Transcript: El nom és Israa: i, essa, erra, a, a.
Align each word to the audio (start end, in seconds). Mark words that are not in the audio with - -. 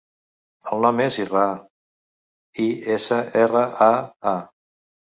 El 0.71 0.81
nom 0.85 1.01
és 1.05 1.19
Israa: 1.25 1.53
i, 2.67 2.67
essa, 2.97 3.23
erra, 3.47 3.65
a, 3.93 4.35
a. 4.37 4.39